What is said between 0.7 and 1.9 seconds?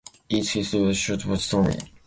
was short, but stormy.